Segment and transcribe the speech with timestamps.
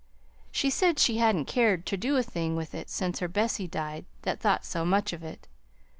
[0.51, 4.05] She said she hadn't cared ter do a thing with it since her Bessie died
[4.23, 5.47] that thought so much of it.